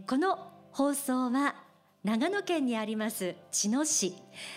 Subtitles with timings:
[0.00, 0.38] この
[0.72, 1.54] 放送は
[2.02, 4.14] 長野県にあります茅野市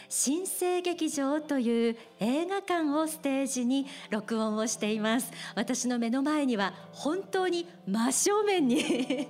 [0.10, 5.32] 新生劇場という映画館をステージに録音をしています。
[5.56, 9.30] 私の目の前には本当に真正面に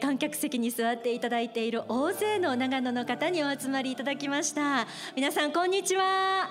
[0.00, 4.86] 観客席に座っていただいている大勢の長野の方にお集まりいただきました。
[5.16, 6.48] 皆さんこんにちは。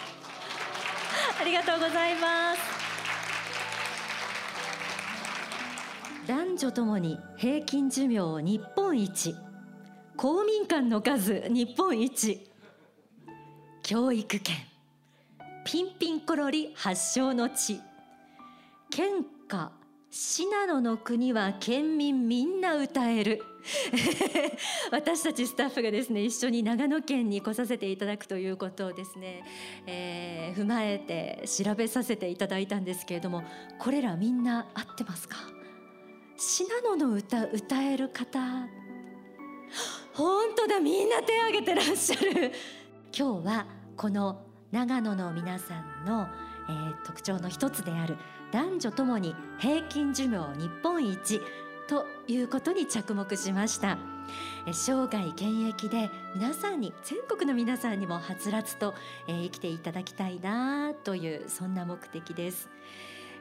[1.39, 2.84] ありがとうございます。
[6.27, 9.35] 男女ともに平均寿命日本一。
[10.17, 12.49] 公民館の数日本一。
[13.83, 14.55] 教育圏
[15.65, 17.79] ピンピンコロリ発祥の地。
[18.89, 19.71] 県歌
[20.09, 23.43] 信濃の国は県民みんな歌える。
[24.91, 29.43] 私たちスタッフがですね一緒に長野県に来させていただくということをですね、
[29.85, 33.43] えー、踏まえて調べさせていただいたんですけれども
[33.79, 35.64] これらみんな合ってますか？
[36.37, 38.39] 信濃の歌歌える方。
[40.13, 42.51] 本当だみんな手を挙げてらっしゃる。
[43.17, 43.65] 今日は
[43.95, 46.27] この長野の皆さんの、
[46.67, 48.17] えー、特徴の一つである
[48.51, 51.41] 男女ともに平均寿命日本一
[51.87, 53.97] ということに着目しました。
[54.73, 58.93] 生涯現役で皆さんに全国の皆さんにもはつらつと、
[59.27, 62.69] えー、生きていただきたいなというそんな目的です。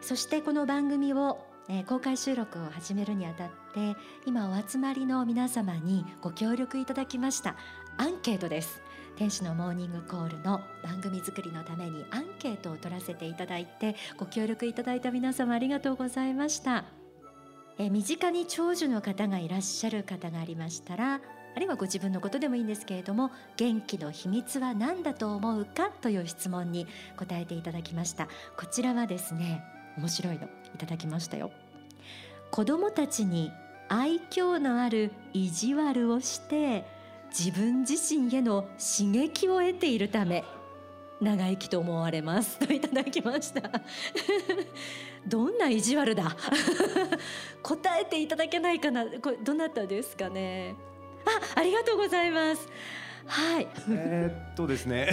[0.00, 7.56] そしてこの番組をえー、公開収録を始めるにあたって今お集まりの皆様にご協力いただきました
[7.96, 8.82] アンケートです。
[9.16, 16.84] 天使のモーニングコールの番組作りのためにアンケートを取らせていただいてご協力いただいた皆様ありがとうございました。
[17.78, 21.14] え身近に長寿の方がいらっしゃる方がありましたら
[21.56, 28.28] あるいはご自分のことでもいいんですけれども元気の秘密は何だと思うかという質問に答えていただきました。
[28.56, 29.64] こちらはですね
[29.96, 31.50] 面白いのいただきましたよ。
[32.50, 33.52] 子供たちに
[33.88, 36.84] 愛嬌のある意地悪をして
[37.36, 40.44] 自分自身への刺激を得ているため
[41.20, 42.58] 長生きと思われます。
[42.58, 43.62] といただきました。
[45.26, 46.36] どんな意地悪だ？
[47.62, 49.04] 答えていただけないかな？
[49.06, 50.74] これどなたですかね？
[51.56, 52.68] あありがとうございます。
[53.26, 53.68] はい。
[53.90, 55.10] えっとですね。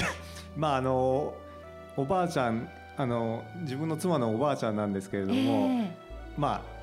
[0.55, 1.33] まああの
[1.95, 2.69] おばあちゃん
[3.01, 5.91] あの自分の妻のおばあちゃんなんですけれども、えー、
[6.37, 6.81] まあ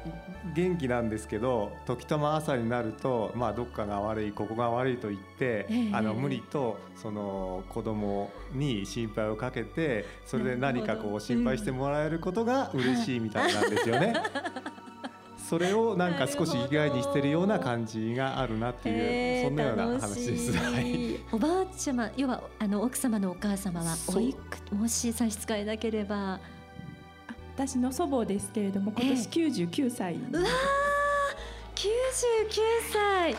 [0.53, 14.15] 元気なんですけど時たま朝になると、まあ、どっかが悪いここが悪いと言って、えー、あの無理とその子供に心配をかけてそれで何かこう心配してもらえることが嬉しいみたいなんですよね。
[15.49, 20.53] それをなんか少し意外にしてるような感じがあるなっていう、えー、そんなような話です。
[21.33, 26.39] おばあちゃま要はあの奥様のお母様はおいくもし差し支えなければ。
[27.57, 30.49] 私の祖母ですけれども今年99歳、えー、うわ
[31.75, 31.89] 99
[32.93, 33.35] 歳。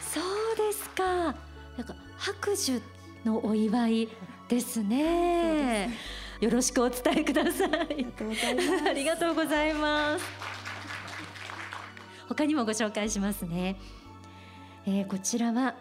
[0.00, 1.04] そうですか。
[1.04, 2.80] なんか白寿
[3.24, 4.08] のお祝い
[4.48, 5.90] ですね。
[6.40, 7.70] よろしくお伝えください。
[8.88, 10.55] ありがとうございます
[12.28, 13.76] 他にもご紹介しますね、
[14.86, 15.74] えー、こちらは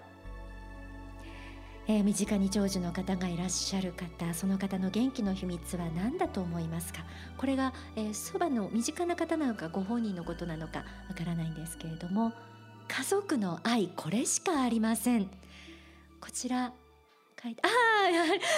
[1.88, 7.06] えー、身近に長寿の方がいらっしゃる方その方の元気の秘密は何だと思いますか？
[7.38, 7.74] これが
[8.12, 12.34] そば、の身近な方なのかご本人のことなのかわからないんですけれども
[12.88, 15.30] 家族の愛これしかありません。
[16.20, 16.74] こちら
[17.44, 17.62] 書いて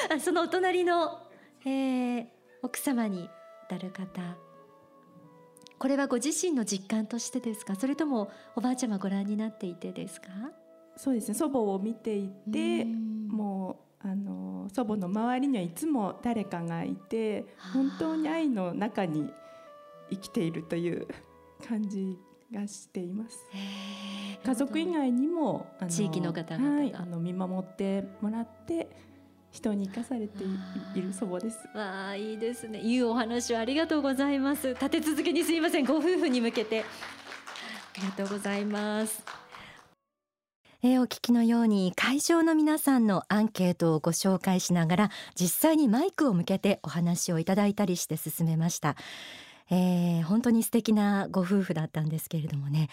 [0.09, 1.19] ああそのお隣の、
[1.65, 2.25] えー、
[2.63, 3.29] 奥様に
[3.67, 4.46] たる方。
[5.79, 7.75] これはご自身の実感としてですか？
[7.75, 10.27] それともおばあちゃまご覧になっていてですか？
[10.95, 11.33] そうですね。
[11.35, 19.29] 祖母を見ていてもうあの祖母の周りにはいつも誰かがいて本当に愛の中に
[20.09, 21.07] 生きているという
[21.67, 22.17] 感じ
[22.51, 23.37] がしています。
[24.43, 28.89] 家族以外にもあの地域の方々が、はい、あの見守ってもらって
[29.51, 30.43] 人に生かされて
[30.95, 31.57] いる祖母です。
[31.75, 32.79] わあいいですね。
[32.81, 34.69] いうお話をありがとうございます。
[34.69, 35.85] 立て続けにすいません。
[35.85, 36.83] ご夫婦に向けてあ
[38.01, 39.23] りがとうございます。
[40.83, 48.95] えー、お聞きのように会場の皆さんのアンケートをご紹介しながら実際にマイクを向けてお話をいただいたりして進めました
[49.69, 52.89] えー、本当に素敵なご夫婦だったんですけれどもね、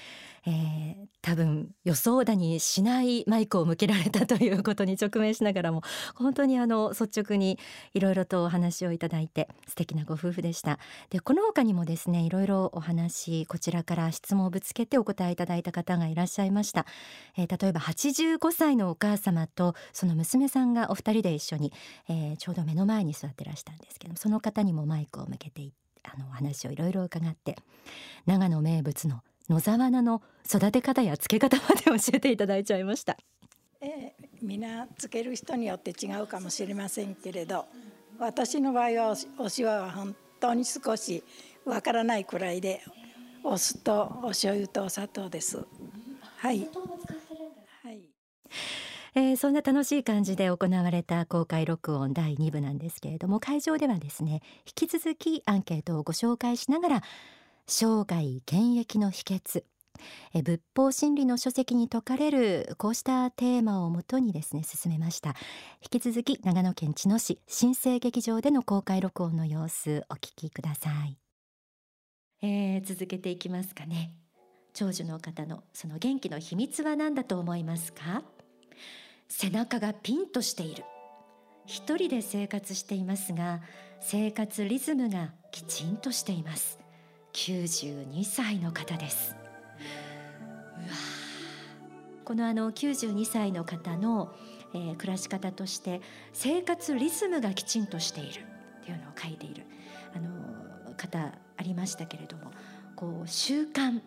[0.46, 5.82] えー、多分予想だにしないマイクを向けられたということに直面しながらも
[6.14, 7.58] 本当にあの率直に
[7.94, 10.78] いろいろとお話をいただいて素敵なご夫婦でした。
[11.10, 16.86] でこの他にもですねいろいろお話こちらから質問をぶつけてお答えいただいた方がいらっしゃいました、
[17.36, 21.72] えー、例えば85歳のお母様とその娘さんがお二人で一緒に、
[22.08, 27.56] えー、ちょうど目の前に座ってらしたんですけどその方にもマイクを向けていてあのお話をいろいろ伺って
[28.26, 33.16] 長野名物の野沢菜の育て方や漬け方まで教えていただいちゃいました。
[33.80, 37.66] えー、みんな漬ける人によって違うかもしれませんけれど
[38.18, 41.22] 私の場合はお塩は本当に少し
[41.66, 42.80] わからないくらいで
[43.42, 45.58] お酢とお醤油とお砂糖です。
[46.38, 46.68] はい。
[47.82, 48.00] はい。
[49.16, 57.02] えー、そんな楽しい感じで行われた公開録音第2部なんですけれども会場ではですね引き続きアンケートをご紹介しながら
[57.66, 59.64] 生涯現役の秘訣
[60.34, 65.30] え仏法真理の書籍に説かれるこうしたテーマをもとにですね進めました。
[65.80, 71.16] 引き続き長野県茅野市新生劇場での公開録音の様子お聞きください、
[72.42, 74.12] えー、続けていきますかね。
[74.72, 78.24] 長寿の方のその元気の秘密は何だと思いますか？
[79.36, 80.84] 背中がピンとしている。
[81.66, 83.62] 一人で生活していますが
[84.00, 86.78] 生活リズムがきちんとしています。
[87.32, 89.34] 92歳の方です。
[92.24, 94.32] このあの92歳の方の、
[94.72, 96.00] えー、暮らし方として
[96.32, 98.42] 生活リズムがきちんとしている。
[98.82, 99.64] っていうのを書いている
[100.14, 101.18] あの方
[101.56, 102.52] ありましたけれども
[102.94, 104.00] こう習慣。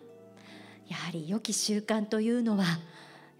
[0.88, 2.64] やはり良き習慣というのは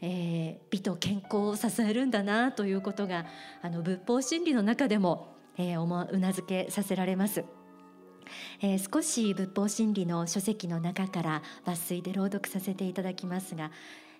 [0.00, 3.27] えー、美と健康を支えるんだなということが
[3.62, 7.45] あの仏法真理の中でも、えー、うなずけさせられます。
[8.61, 13.71] えー、少し仏法真理の書籍の中から抜粋で朗読させていただきますが、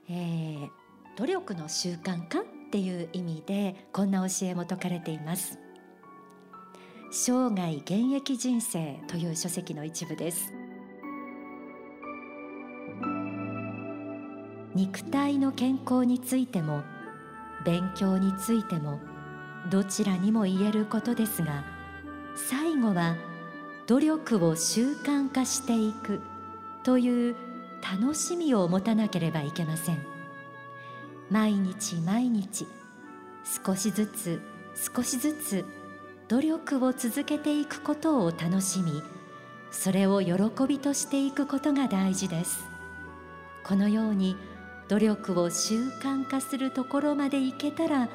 [0.09, 0.69] えー、
[1.17, 5.59] 努力の習慣化っていう意味でこんな教えも説かれています
[7.11, 10.58] 生涯現役人生という書籍の一部です
[14.79, 16.85] 肉体の健康についても
[17.65, 19.01] 勉強についても
[19.69, 21.65] どちらにも言えることですが
[22.37, 23.17] 最後は
[23.89, 26.21] 努力を習慣化していく
[26.85, 27.35] という
[27.83, 29.99] 楽しみを持たなければいけません。
[31.29, 32.65] 毎日毎日
[33.67, 34.41] 少しずつ
[34.95, 35.65] 少しずつ
[36.29, 39.03] 努力を続けていくことを楽しみ
[39.73, 40.35] それを喜
[40.69, 42.65] びとしていくことが大事です。
[43.65, 44.37] このように
[44.89, 48.09] 努力を習慣化するところまでいけたら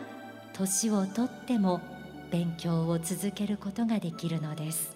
[0.54, 1.82] 年をとっても
[2.32, 4.96] 勉強を続けることができるのです。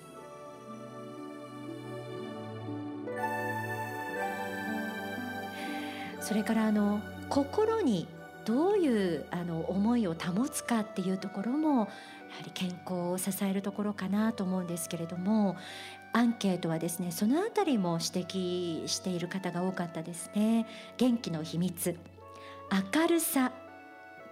[6.20, 8.06] それからあの心に
[8.44, 11.88] どういうあの思いを保つかっていうところもやは
[12.44, 15.56] り健康を支えるところかなと思うんですけれども
[16.14, 20.66] アンケートはですねそのあたりも指摘している方が多かったですね。
[20.98, 21.98] 元気の秘密
[22.94, 23.52] 明るさ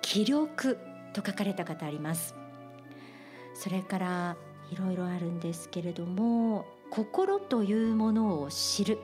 [0.01, 0.77] 気力
[1.13, 2.35] と書かれた方あります。
[3.53, 4.37] それから
[4.71, 8.99] いろいろあるんですけれども心というものを知る。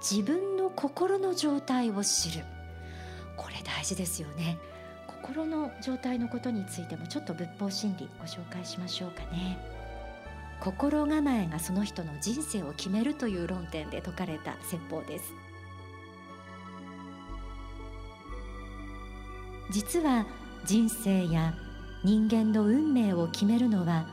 [0.00, 2.44] 自分の心の状態を知る。
[3.36, 4.58] これ大事ですよね。
[5.06, 9.77] 心の状態のことについてもちょっと仏法真理ご紹介しましょうかね。
[10.60, 15.32] 心構えがその人の人生を決めるという論点で説かれた説法です。
[19.70, 20.26] 実は
[20.64, 21.54] 人生や
[22.04, 24.08] 人間の運命を決めるのは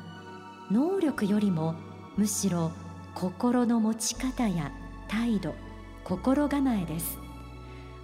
[0.72, 1.76] 能力よりも
[2.18, 2.72] むしろ
[3.14, 4.72] 心の持ち方や
[5.08, 5.56] 態度
[6.04, 7.18] 心構えです。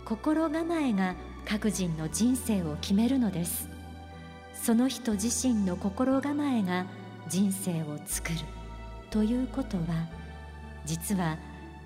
[0.05, 1.15] 心構えが
[1.45, 3.69] 各人の人生を決めるのです。
[4.53, 6.85] その人自身の心構えが
[7.27, 8.35] 人生を作る
[9.09, 10.07] ということは
[10.85, 11.37] 実は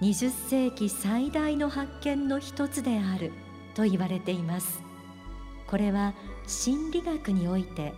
[0.01, 3.31] 20世紀最大の発見の一つである
[3.73, 4.81] と言われています。
[5.67, 6.13] これは
[6.47, 7.93] 心理学において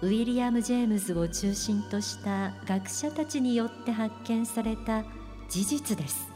[0.00, 5.04] ウィリアム・ジェームズを中心とした学者たちによって発見された
[5.48, 6.28] 事実です。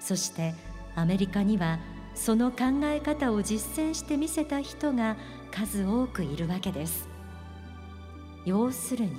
[0.00, 0.54] そして
[0.94, 1.78] アメリカには
[2.14, 5.16] その考え方を実践してみせた人が
[5.50, 7.08] 数多くいるわけです。
[8.44, 9.12] 要するに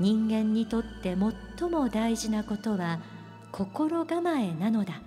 [0.00, 1.14] 人間にとって
[1.58, 3.00] 最も大事なことは
[3.52, 5.02] 心構えなのだ。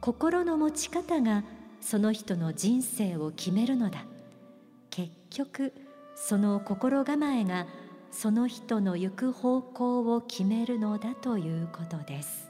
[0.00, 1.42] 心の持ち方が
[1.80, 4.04] その人の人生を決めるのだ。
[4.90, 5.74] 結局
[6.14, 7.66] その心構えが
[8.12, 12.48] その人の行く方向を決めるのだということです。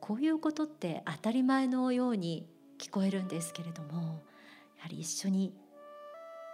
[0.00, 2.46] こういうことって当たり前のように
[2.78, 4.22] 聞こえるんですけれども
[4.78, 5.52] やはり一緒に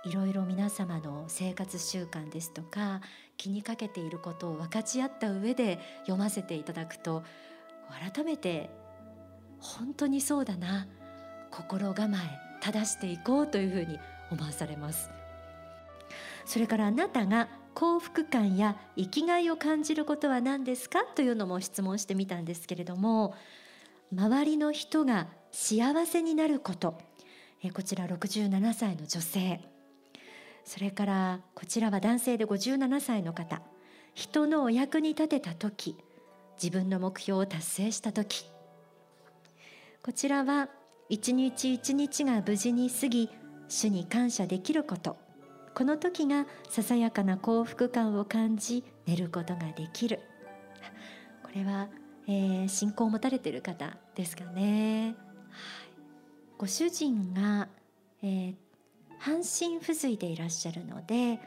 [0.07, 3.01] いろいろ皆様の生活習慣ですとか
[3.37, 7.25] 気にかけていることを分かち合った上で読ませていただくと
[8.15, 8.71] 改めて
[9.59, 10.87] 本当にそうだな
[11.51, 12.21] 心構え
[12.61, 13.99] 正していこうというふうに
[14.31, 15.11] 思わされます。
[16.45, 23.35] それからあなたが幸福感や生きがいを感じることは何ですかというのも質問してみたんですけれども
[24.13, 26.97] 周りの人が幸せになること
[27.75, 29.76] こちら67歳の女性。
[30.67, 33.63] それからこちらは男性で57歳の方。
[34.15, 35.97] 人のお役に立てた時
[36.61, 38.51] 自分の目標を達成した時。
[40.03, 40.69] こちらは
[41.09, 43.31] 一日一日が無事に過ぎ
[43.69, 45.17] 主に感謝できること。
[45.75, 50.21] この時がささやかな幸福感を感じ寝ることができる。
[51.45, 51.89] これは、
[52.27, 55.15] えー、信仰を持たれている方ですかね、
[56.59, 57.69] ご主人が、
[58.23, 58.55] えー、
[59.19, 61.41] 半身不随でいらっしゃるので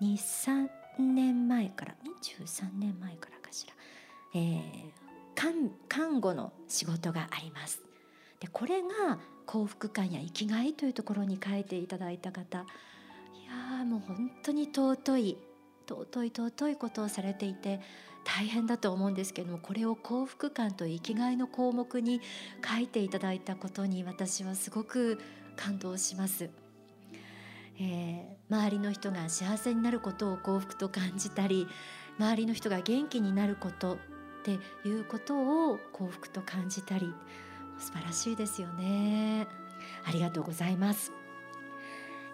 [0.00, 0.68] 23
[0.98, 1.94] 年前から
[2.30, 3.74] 23年前からかしら、
[4.34, 4.62] えー、
[5.34, 7.82] 看看護の仕事があります
[8.40, 12.64] でこれが幸福感や生きがいというところに書いていただいた方い
[13.78, 15.36] やもう本当に尊い
[15.88, 17.80] 尊い尊いことをされていて
[18.24, 22.20] 大変だと思うんですけれどもこれを幸福感と生きがいの項目に
[22.64, 25.20] 書いていただいたことに私はすごく
[25.56, 26.61] 感動します。
[27.82, 31.66] えー、周りの人が幸せになることを幸福と感じたり
[32.18, 33.98] 周りの人が元気になることっ
[34.44, 34.58] て
[34.88, 37.12] いうことを幸福と感じたり
[37.78, 39.48] 素晴らしいですよね
[40.06, 41.12] ありがとうございます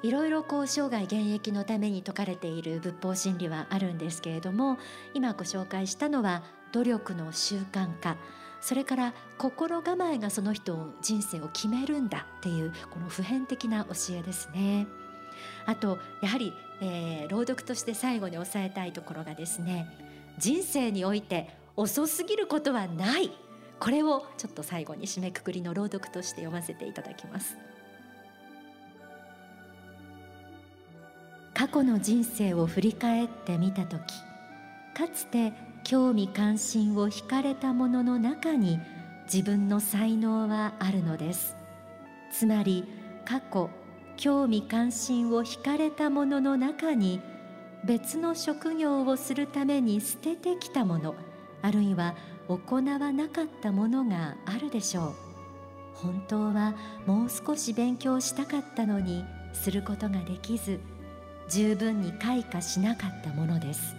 [0.03, 4.79] いろいろこう生涯現役のために説かれている仏法真理はあるんですけれども
[5.15, 8.17] 今ご紹介したのは努力の習慣化
[8.61, 14.87] それから心構えがその人を人生を決めるんだっていうこの普遍的な教えですね。
[15.67, 19.89] あとやはり、えー、朗読として最後に押さえたいところがですね
[20.39, 23.31] 人生において遅すぎることはない。
[23.81, 27.57] これをちょっと最後に締めくくりの朗読として読ませていただきます。
[31.55, 34.01] 過去の人生を振り返ってみた時
[34.97, 35.53] かつて
[35.85, 38.79] 興味関心を惹かれたものの中に
[39.33, 41.57] 自分の才能はあるのです。
[42.33, 42.85] つまり
[43.25, 43.71] 過去
[44.19, 47.21] 興味関心を惹かれたものの中に
[47.85, 51.15] 別の職業をするために捨ててきたもの
[51.63, 52.17] あるいは
[52.49, 55.15] 行わなかったものがあるでしょう。
[55.95, 56.75] 本当は
[57.07, 60.81] もう少し勉強したかったのにすることができず
[61.49, 63.95] 十分に開花しなかったものです。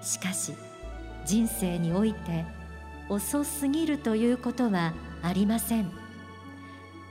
[0.00, 0.54] しかし
[1.26, 2.44] 人生において
[3.08, 4.92] 遅すぎるということは
[5.22, 5.90] ありません。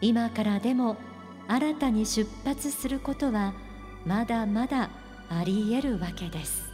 [0.02, 0.98] 今からでも
[1.48, 3.54] 新たに出発することは
[4.06, 4.90] まだまだ
[5.30, 6.72] ありえるわけです。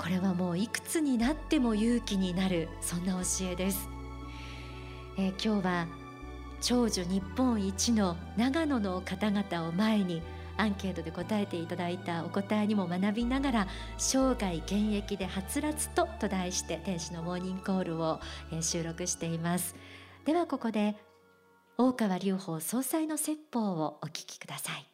[0.00, 3.20] これはもういくつになっても勇気になるそんな教
[3.52, 3.86] えです、
[5.18, 5.86] えー、今日は
[6.62, 10.22] 長寿日本一の長野の方々を前に
[10.60, 18.20] アンケートで答えていただいたお答えにも学びながら生涯現役ではつらつとと題して天使のモーニングコールを
[18.60, 19.74] 収録しています。
[20.26, 20.96] ではここで
[21.78, 24.89] 大川隆法総裁の説法をお聞きください。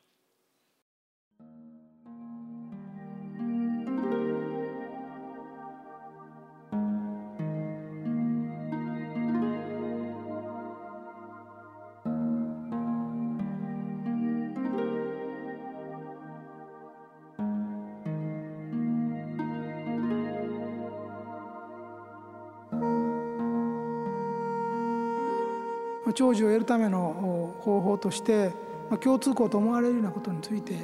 [26.17, 28.51] 長寿を得るための方法として、
[28.91, 30.75] ま、共通項と思われるようなことについて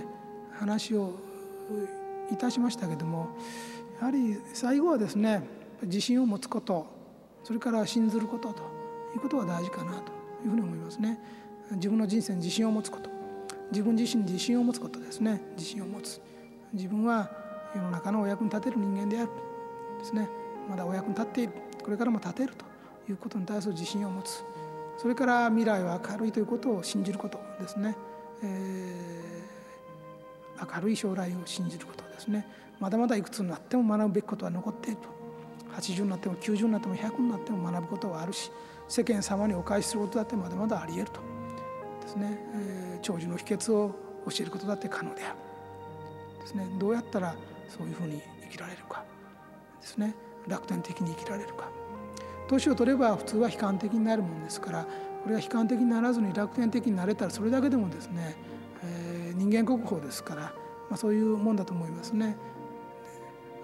[0.53, 1.19] 話を
[2.31, 3.31] いたしましたけども
[3.99, 5.43] やはり最後はですね
[5.83, 6.87] 自信を持つこと
[7.45, 8.63] それから信ずることと
[9.15, 10.13] いうことが大事かなと
[10.45, 11.19] いうふうに思いますね。
[11.73, 13.11] 自分の人生に自信を持つこと
[13.73, 15.41] 自分自身に自信を持つことですね。
[15.57, 16.21] 自信を持つ。
[16.75, 17.31] 自分は
[17.75, 19.31] 世の中のお役に立てる人間である。
[19.99, 20.29] ですね。
[20.69, 21.53] まだお役に立っている。
[21.83, 22.67] これからも立てると
[23.11, 24.45] いうことに対する自信を持つ。
[25.03, 27.97] それから未来は明るいということを信じることですね、
[28.41, 32.47] えー、明るい将来を信じることですね。
[32.79, 35.09] まだまだいくつになっても学ぶべきことは残っていると。
[35.77, 38.53] 80になっても90になっても100になっても学ぶことはあるし
[38.89, 41.21] 世間様にお返しすることだってまだまだありえると
[42.03, 43.91] ですね、えー、長寿の秘訣を
[44.29, 45.37] 教えることだって可能である
[46.43, 46.67] ですね。
[46.79, 47.35] どうやったら
[47.69, 49.03] そういうふうに生きられるか
[49.81, 50.15] ですね。
[50.47, 51.82] 楽天的に生きられるか。
[52.49, 54.87] 年を取れば普通は悲観的になるものですから
[55.23, 58.37] これが悲観的にならずに楽天的になれたらそれだけでもですね、
[58.83, 62.37] えー、人間国宝ですから、まあ、そういうもんだと思いますね。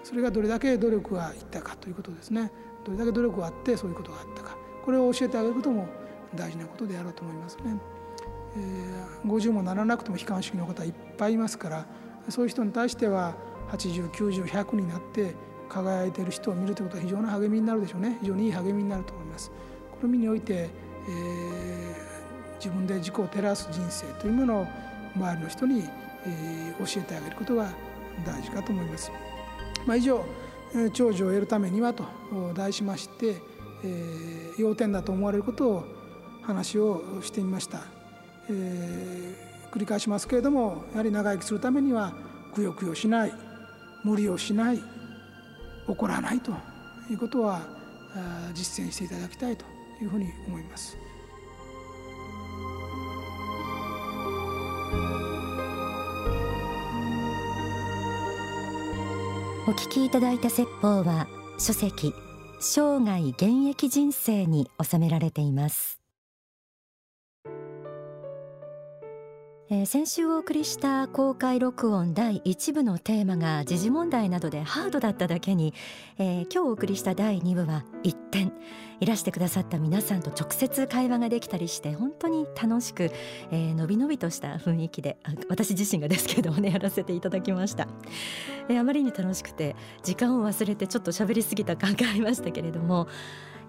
[0.03, 2.51] それがどれだけ努力がいったかということですね
[2.85, 5.87] どれだけ努力があってそういうことがあったかこれを教えてあげることも
[6.33, 7.77] 大事なことであろうと思いますね。
[8.57, 11.85] えー、50もならなくても悲観主義の方いっぱいいますから
[12.29, 13.35] そういう人に対しては
[13.71, 15.35] 8090100になって
[15.69, 19.51] 輝いている人を見るということは非常に励みになるでしょうね非常にいい励みになると思います。
[20.01, 24.67] この意において、えー、自分で自己を照らす人生というものを
[25.15, 25.83] 周りの人に、
[26.25, 27.71] えー、教えてあげることが
[28.25, 29.11] 大事かと思います。
[29.85, 30.23] まあ、以上
[30.93, 32.03] 長寿を得るためにはと
[32.53, 33.41] 題しまして、
[33.83, 35.83] えー、要点だと思われることを
[36.43, 37.81] 話をしてみました、
[38.49, 42.13] えー、繰り返しますけれどもやはり長生きするためには
[42.53, 43.33] くよくよしない
[44.03, 44.81] 無理をしない
[45.89, 46.51] 怒らないと
[47.09, 47.61] いうことは
[48.53, 49.65] 実践していただきたいと
[50.01, 50.97] いうふうに思います。
[59.67, 61.27] お聞きいただいた説法は
[61.59, 62.11] 書籍
[62.59, 65.98] 生涯現役人生に収められています
[69.85, 75.75] 先週お送りした公開録音第1部のテーマが時事問題などでハードだっただけに、
[76.17, 78.51] えー、今日お送りした第2部は一点。
[78.99, 83.11] いらしてくださった皆さんと直接会話ができたりして本当に楽しく、
[83.51, 87.87] えー、のびのびとした雰囲気で私自身がですけどもねやらせていただきました、
[88.67, 93.07] えー、あまりに楽しくて時間を忘れてちょっと喋りすぎた感がありましたけれども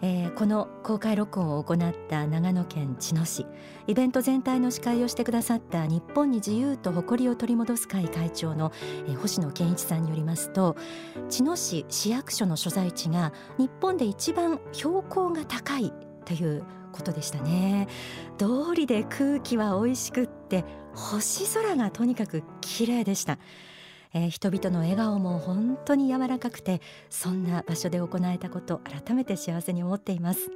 [0.02, 3.46] えー、この公開録音を行った長野県茅野市。
[3.86, 8.72] イベント全体の司会をしてくださった日本に自由と誇りを取り戻す会会長の、
[9.06, 10.76] えー、星野健一さんによりますと
[11.28, 15.92] 茅野市市役所の所在地が日本で一番標高が高い
[16.24, 17.88] ということでしたね。
[18.38, 20.64] 通りで空気は美味しくって
[20.94, 23.38] 星空がとにかく綺麗でした。
[24.12, 30.50] えー、人々の笑顔も本当に柔らかくてそんな場所で行えたこと改めて幸せに思っています。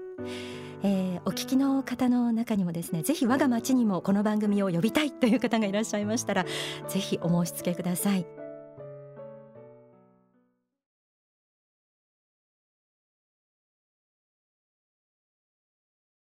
[0.83, 6.45] えー、お聞きの方の中にもですねぜひ我が町にもこの番組を呼びたいという方がいらっしゃいましたら
[6.89, 8.44] ぜひお申し付けください。